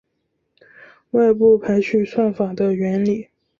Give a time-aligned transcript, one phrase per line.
[1.11, 3.29] 外部排序算法的原理